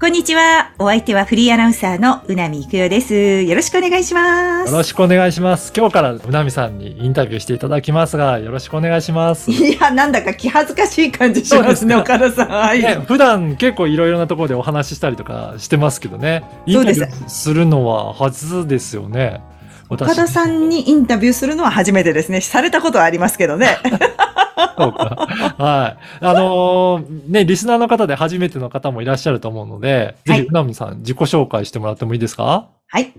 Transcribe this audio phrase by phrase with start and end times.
[0.00, 0.72] こんにちは。
[0.78, 3.42] お相手はフリーアナウンサーのうなみいくよです。
[3.42, 4.70] よろしくお願いします。
[4.70, 5.74] よろしくお願いします。
[5.76, 9.50] 今日からうなみさんにインタビューしていただきますが、よろしくお願いします。
[9.52, 12.48] いや、なんだか気恥ずかしい感じしますね、岡田さん。
[12.48, 12.80] はい。
[12.80, 16.44] ね、普段結構いろいろなところでお話ししたりとかしてますけどね。
[16.64, 19.42] インタビューするのは初ですよね。
[19.90, 22.40] 岡田さんにインタビューするのは初めてですね。
[22.40, 23.76] されたことはありますけどね。
[24.78, 25.28] そうか。
[25.58, 26.24] はい。
[26.24, 32.68] あのーね、リスナーの方で初めての方もいらっしゃると思うので、ぜはいひうなみさん自己紹介してもらってもいいですか？
[32.86, 33.12] はい。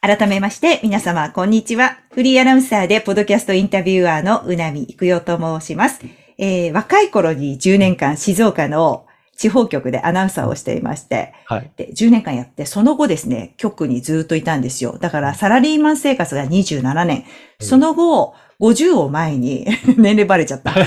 [0.00, 1.98] 改めまして、皆様、こんにちは。
[2.12, 6.00] フリーアナウンサーで、ポッドキャストインタビュアーのうなみいくよと申します。
[6.36, 11.70] えー、若い頃に10年間静岡の地方局でアナウンサーをしていまして、はい。
[11.76, 14.98] で、10年間やって、その後ですね、局にずっといたんですよ。
[15.00, 17.24] だから、サラリーマン生活が27年。
[17.60, 20.72] その後、50を前に、 年齢バレちゃった。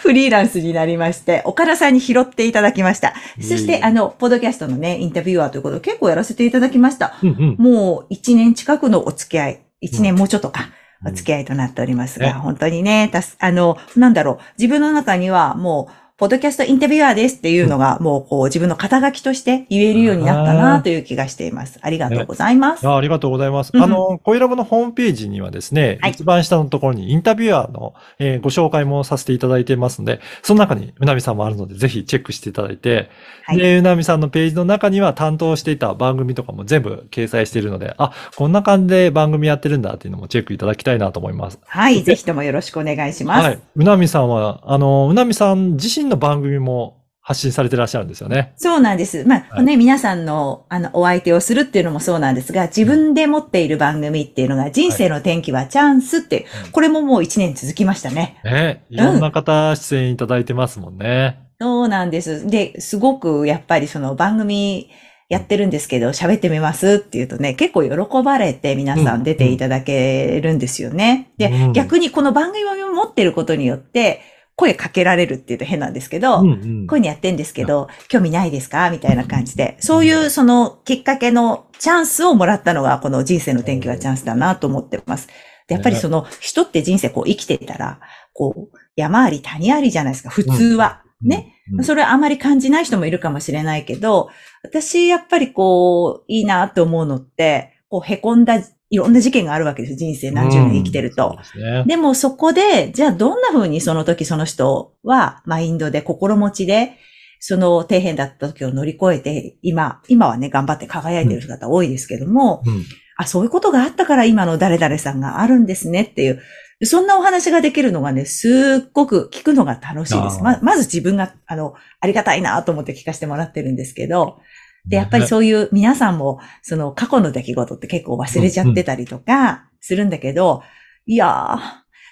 [0.00, 3.14] フリーランスになりまして、岡田さんに拾っていただきました。
[3.40, 7.14] そして、あの、ポッドキャストのね、インタビュアーということで結構やらせていただきました。
[7.22, 7.56] うんうん。
[7.58, 21.78] もう1年近くのお付き合い、1年もうちょっとか、うんお付き合いとなっておりますねが、本当にね、たす、あの、なんだろう、自分の中にはもう、ポッドキャストインタビュアーですっていうのが、もうこう自分の肩書きとして言えるようになったなという気がしています。
[21.80, 22.86] ありがとうございます。
[22.86, 23.70] あありがとうございます。
[23.72, 33.08] うんあの、コイラボのホームページにはですね、はい一番下のところにインタビュアーの、えーご紹介もさせていただいてますので、その中にうなみさんもあるので、ぜひチェックしていただいて、
[33.44, 41.58] はいで、うなみさんのページの中には担当していた番組とかも全部掲載しているので、あ、こんな感じで番組やってるんだっていうのもチェックいただきたいなと思います。
[41.66, 43.44] はい、ぜひともよろしくお願いします。
[43.46, 43.58] はい。
[43.76, 48.54] うなみさんは、あの、うなみさん自身の番組も発信されてらっしゃるんですよね。
[48.56, 49.24] そうなんです。
[49.24, 58.40] まあ、はいね、皆さんの、あの、お相手をするっていうのもそうなんですが、自分で持っている番組っていうのが、人生の転機はチャンスって、うんこれももう1年続きましたね。
[58.44, 58.84] ね。
[58.90, 61.38] いろんな方出演いただいてますもんね。
[61.60, 62.46] そうなんです。
[62.46, 64.88] で、すごくやっぱりその番組
[65.28, 71.30] やってるんですけど、喋ってみますって言うとね、結構喜ばれて皆さん出ていただけるんですよね。
[71.38, 74.20] で、うん逆にこの番組を持ってることによって、
[74.60, 76.54] 声かけられるって言うと変なんですけど、うんう
[76.84, 78.90] んこういうのやってんですけど、興味ないですか？
[78.90, 79.76] みたいな感じで。
[79.80, 85.28] そういうそのきっかけのチャンスをもらったのが、この人生の転機はチャンスだなと思ってます。
[85.66, 88.00] で、やっぱりその人って人生こう生きてたら、
[88.34, 91.02] こう、山あり谷ありじゃないですか、普通は。
[91.22, 91.54] ね。
[91.72, 94.28] うんそれはあまり感じない人もいるかもしれないけど、
[94.64, 98.60] 私やっぱりこう、いいなと思うのって、こう、凹んだ、
[98.90, 99.98] いろんな事件があるわけですよ。
[99.98, 101.30] 人生何十年生きてると。
[101.30, 101.84] うんですね。
[101.86, 106.98] でもそこで、じゃあどんな風にその時その人はマインドで心持ちで、
[107.38, 112.84] その底辺だった時を乗り越えて、今、今はね、頑張って輝いてる姿多いですけども、うん
[113.20, 116.42] あ、そういうことがあったから今の誰々さんがあるんですねっていう、
[116.86, 120.42] そんなお話ができるのがね、すっごく聞くのが楽しいです。
[120.42, 124.38] ま、まず自分が、あの、ありがたいなと思って聞かせてもらってるんですけど、
[124.86, 130.62] で、やっぱりそういう皆さんも、その過去の出来事って結構忘れちゃってたりとかするんだけど、
[131.06, 131.58] いやー、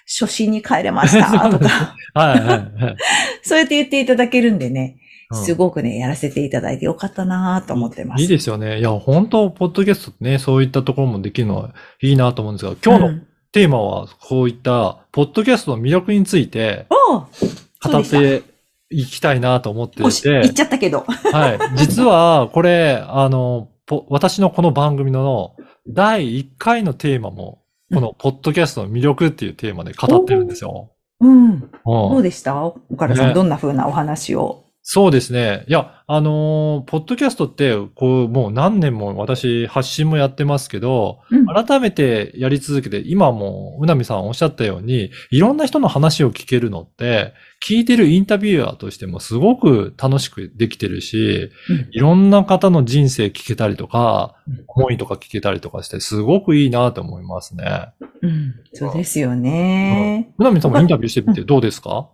[0.05, 2.55] 初心に帰れましたとか、 はいはいは
[2.91, 2.95] い。
[3.43, 8.21] そうやって言っていただけるんでね、うんすごくね、やらせていただいてよかったなと思ってます。
[8.23, 8.79] いいですよね。
[8.79, 18.43] いや、本当ポッドキャストってね、そういったところもできるのはいいなと思うんですが、今日のうんテーマは、こういった、ポッドキャストの魅力について語って
[18.89, 21.05] いきたいなと思っておし、て言っ、ちゃったけど。
[21.07, 21.77] はい。
[21.77, 25.55] 実は、これ、あの、ポ私のこの番組の
[25.87, 27.61] 第1回のテーマも、
[27.93, 30.91] このポッドキャストの魅力っていうテーマで語ってるんですよ。
[31.19, 31.45] うん。
[31.51, 32.65] うんどうでした？
[32.65, 34.63] 岡田さん、ねどんな風なお話を？
[34.91, 35.65] そうですね。
[35.67, 57.93] いや、あのーポッドキャストって、こう、もう何年も私発信もやってますけど、うん改めてやり続けて、今もう、うなみさんおっしゃったように、いろんな人の話を聞けるのって、聞いてるインタビュアーとしてもすごく楽しくできてるし、うんいろんな方の人生聞けたりとかうん、思いとか聞けたりとかして、すごくいいなと思いますね。
[58.23, 58.55] うん。
[58.73, 60.33] そうですよね。
[60.39, 62.09] うなみさんもインタビューしてみてどうですか？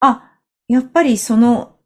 [0.00, 0.30] あ、
[0.66, 1.79] やっぱりその、い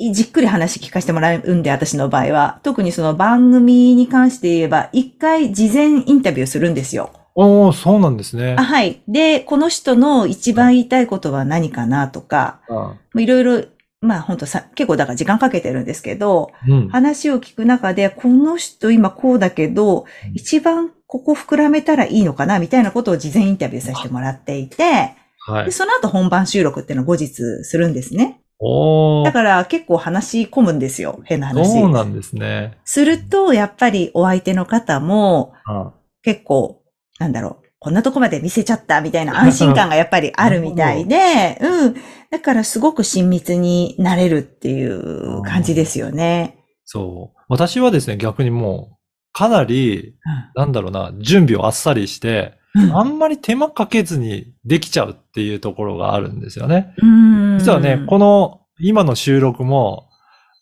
[0.00, 2.60] じっくり話聞かせてもらうんで、私の場合は。
[2.62, 7.10] 特にその番組に関して言えば、一回事前インタビューするんですよ。
[7.34, 8.64] おー、そうなんですねあ。
[8.64, 9.00] はい。
[9.08, 13.64] で、この人の一番言いたいことは何かなとか、うんいろいろ
[14.00, 16.88] まあ本当さ、結構だから時間かけてるんですけど、うん。
[16.88, 20.04] 話を聞く中で、この人今こうだけど、
[20.34, 25.14] 一番ここ膨らめたらいいのかなみたいなことを事前インタビューさせてもらっていて、で
[25.48, 25.72] はい。
[25.72, 28.40] その後本番収録っていうのを後日するんですね。
[28.60, 29.24] おー。
[29.24, 31.20] だから結構話し込むんですよ。
[31.24, 31.70] 変な話。
[31.70, 32.78] そうなんですね。
[32.84, 36.82] すると、やっぱりお相手の方もあ結構、
[37.18, 41.96] なんだろう、こんなとこまで見せちゃったみたいな安心感がやっぱりあるみたいで、うん。
[42.30, 46.58] だからすごく親密になれるっていう感じですよね。
[46.84, 47.40] そう。
[47.48, 48.96] 私はですね、逆にもう、
[49.32, 50.16] かなり、
[50.56, 52.58] なんだろうな、準備をあっさりして、うん
[52.94, 56.94] あんまり手間かけずにできちゃうっていうところがあるんですよね。
[57.02, 60.08] うん実はね、この今の収録も、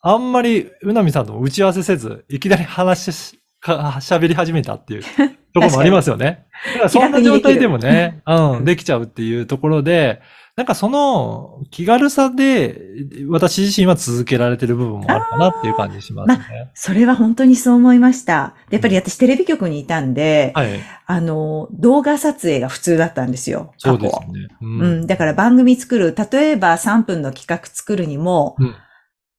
[0.02, 6.46] あんまりうなみさんとも打ち合わせせず、いきなり話し、か喋り始めたっていうところもありますよね。
[6.74, 10.20] だからそんな状態でもね、うん、できちゃうっていうところで、
[10.56, 12.80] なんかその気軽さで、
[13.28, 16.70] 私自身は続けられてる部分もあるかなっていう感じしますね。
[16.72, 18.54] それは本当にそう思いました。
[18.70, 20.80] でやっぱり私テレビ局にいたんで、はい。
[21.08, 23.74] あの、動画撮影が普通だったんですよ。
[23.76, 24.48] そうですね。
[24.62, 25.06] ううん。
[25.06, 28.74] だから番組作る、例えば3分の企画作るにも、うん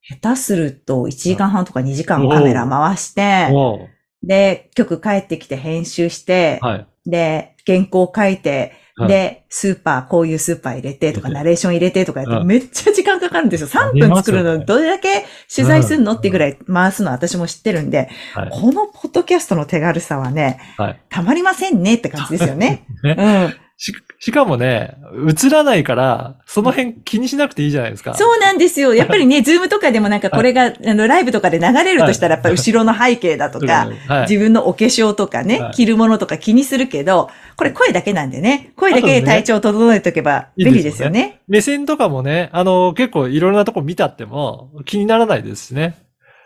[0.10, 3.50] 下手すると1時間半とか2時間カメラ回して、
[4.28, 6.88] で、曲帰ってきて編集して、はい。
[7.06, 8.72] で、原稿書いて、はい
[9.06, 13.68] で、スーパー、こういうスーパー入れてとか、ナレーション入れてとかやって、うんめっちゃ時間かかるんですよ。
[13.68, 18.50] 3ありますよね分作るのにどれだけ取材するのってぐらい回すの私も知ってるんで、はい。
[18.50, 21.02] このポッドキャストの手軽さはね、はい。
[21.10, 22.88] たまりませんねって感じですよね。
[23.04, 23.56] ねうん。
[23.78, 23.94] し、
[24.28, 24.98] しかもね、
[25.46, 28.14] 映らないから、その辺気にしなくていいじゃないですか。
[28.14, 28.94] そうなんですよ。
[28.94, 34.22] やっぱりね、 Zoom とかでもなんかこれが、あの、ライブとかで流れるとしたら、やっぱり後ろの背景だとか、はい。
[34.24, 41.40] 自分のお化粧とかね、はい着るものとか気にするけど、これ声だけなんでね、声だけで体調を整えておけば便利ですよね。
[41.48, 45.96] 目線とかもね、あの、結構いろんなとこ見たっても気にならないですしね。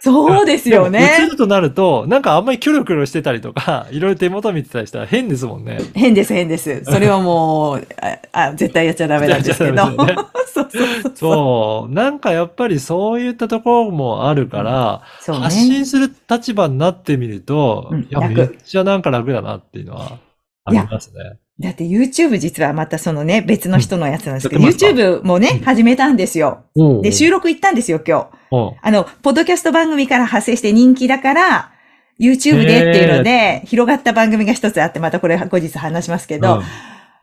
[0.03, 1.27] そうですよでも映ね。
[1.29, 5.77] るとなると、なんかあんまりキョロキョロしてたりとか、 いろいろ手元見てたりしたら変ですもんね。
[5.93, 6.83] 変です、変です。
[6.85, 9.83] それはもう、あ、あ絶対やっちゃダメなんですけど。
[10.53, 11.93] そうそうそう。
[11.93, 15.43] なんかやっぱりそういったところもあるから、そうね。
[15.43, 20.17] 発信する立場になってみると、うんいや、楽めっちゃなんか楽だなっていうのは
[20.65, 21.37] ありますね。
[21.61, 26.63] だって YouTube 実はまたそのね、別の人のやつなんですけど、YouTube もね、始めたんですよ。
[26.75, 28.75] おうで、収録行ったんですよ、今日。
[28.81, 31.71] あの、ポッドキャスト番組から派生して人気だから、
[32.19, 36.63] YouTube でっていうので、広がった番組が一つあって、またこれ後日話しますけど、うん。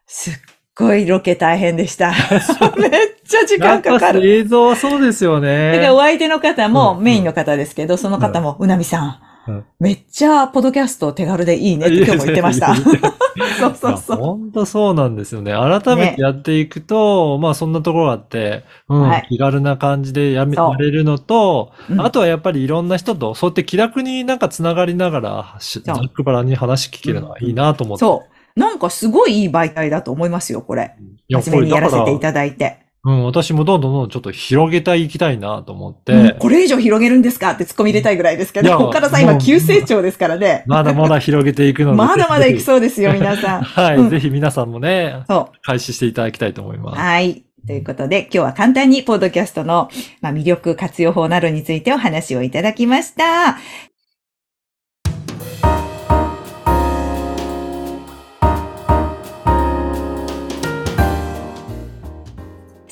[0.07, 0.35] すっ
[0.77, 2.13] ごいロケ大変でした。
[2.79, 2.91] めっ
[3.27, 4.25] ちゃ時間かかる。
[4.29, 5.73] 映像はそうですよね。
[5.73, 7.05] だからお相手の方もうん。
[7.05, 12.75] メインの方ですけど、その方も、うなみさんうん、めっちゃポッドキャスト手軽でいいねって今日も言ってました。
[13.59, 14.17] そうそうそう。
[14.17, 15.53] 本当そうなんですよね。
[15.53, 28.01] 改めてやっていくと、まあそんなところがあって、うん、はい気軽な感じでやめそうやれるのと、うんあとはやっぱりいろんな人と、そうやって気楽になんかつながりながら、しざっくばらんに話聞けるのはいいなと思って。
[28.01, 28.25] そ
[28.57, 28.61] う。
[28.61, 30.95] なんかすごいいい媒体だと思いますよ、これ。
[31.33, 32.88] 初めにやらせていただいて。
[33.05, 40.65] らうん、私もどんどんどんどんちょっと広げたい、いきたいなと思って、うんこれ以上広げるんですかって突っ込み入れたいぐらいですけど、岡田さんもう今急成長ですからね。
[40.67, 41.97] まだまだ広げていくので。
[41.97, 42.61] まだまだいきう。
[42.61, 43.63] そうですよ、皆さん。
[43.65, 46.95] はい、うんぜひ皆さんもね、そ開始していただきたいと思いまう。
[46.95, 47.01] す。
[47.01, 47.45] はい。
[47.67, 49.91] ということで、今日は簡単にポッドキャストの、
[50.23, 53.59] まあ、魅力活用法などについてお話をいただきました。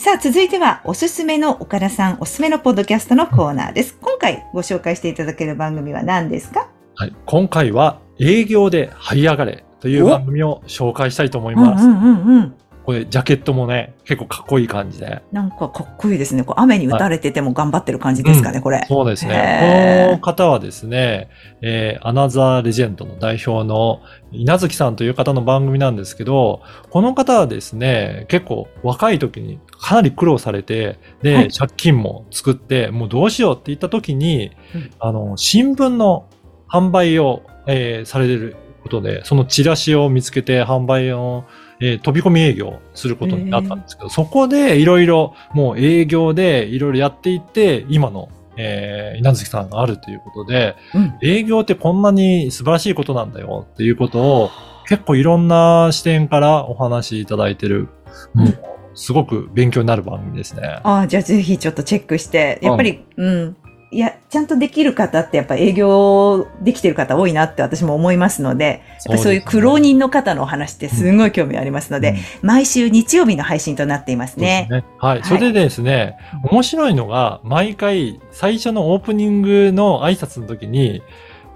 [0.07, 3.99] さあ、続いては、おすすめの岡田さん、おすすめのポッドキャストのコーナーです。
[4.01, 6.71] 今回ご紹介していただける番組は何ですか？
[6.95, 11.85] はい、今回は営業で這い上がれという番組を紹介したいと思いうんます。
[11.85, 12.55] うんうんうん。
[12.87, 15.21] これジャケットもね、結構かっこいい感じで。
[15.33, 16.45] なんかかっこいいですね。
[16.45, 18.85] こう雨に打たれてても頑張ってる感じですかね、これ。
[18.87, 20.05] そうですへね。
[20.05, 21.28] ーこの方はですね、
[21.62, 36.26] えーアナザーレジェンドの代表の稲月さんという方の番組なんですけど、この方はですね、結構若い時にかなり苦労されて、で、はい借金も作って、もうどうしようって言った時に、うんあの、新聞の
[36.71, 41.45] 販売を、えーされてることで、そのチラシを見つけて販売を、
[41.80, 51.18] えー飛び込み営業をすることになったんですけど、そこでいろいろもう営業でいろいろやっていって、今の、えー稲月さんがあるということで、うん。
[51.23, 54.50] 営業ってこんなに素晴らしいことなんだよっていうことを
[54.88, 57.88] 結構いろんな視点からお話しいただいてる、
[58.35, 58.59] うん。
[58.95, 60.80] すごく勉強になる番組ですね。
[60.83, 63.56] ああ、じゃあぜひちょっとチェックして、やっぱり、うん、
[63.93, 74.73] いや、ちゃんとできる方ってやっぱ営業できてる方多いなって私も思いますので、やっぱそういう苦労人の方のお話ってすごい興味ありますので、うん毎週日曜日の配信となっていますねす。
[74.73, 74.85] ね。
[74.99, 75.25] はい。
[75.25, 76.16] それでですね、
[76.50, 81.02] 面白いのが、毎回、最初のオープニングの挨拶の時に、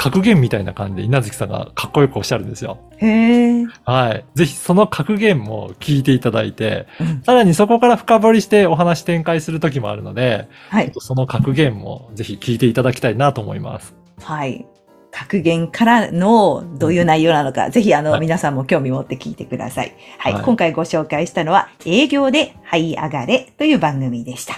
[0.00, 2.78] 格言みたいな感じで稲月さんがかっこよくおっしゃるんですよ。
[2.96, 3.66] へえ。
[3.84, 4.24] はい。
[4.34, 10.90] ぜひその格言も聞いていただいて、うんさらにそこから深掘りしてお話展開する時もあるので、はい。
[10.98, 13.94] その格言もぜひ聞いていただきたいなと思います。
[14.22, 14.66] はい。
[15.10, 19.94] 格言からのどういう内容なのか、ぜひあの、はい皆さんも興味持って聞いてください。
[20.16, 20.32] はい。
[20.32, 24.54] はい今回ご紹介したのは、営業で這い上がれという番組でした。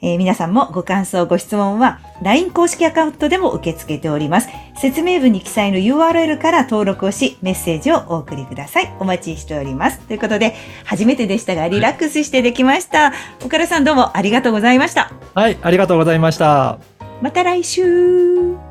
[0.00, 4.48] えー皆さんもご感想、ご質問は LINE 公式アカウントでも受け付けております。
[4.80, 8.94] 説明文に記載の URL から登録をし、メッセージをお送りください。
[9.00, 9.98] お待ちしております。
[10.00, 13.12] ということで、初めてでしたが、リラックスしてできました。
[13.44, 15.12] 岡田さんどうもありがとうございました。
[15.34, 16.78] はい、ありがとうございました。
[17.20, 18.67] また来週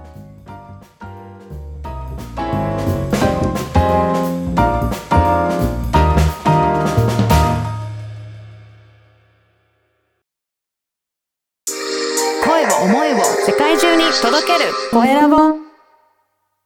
[14.97, 15.56] Dopo eravamo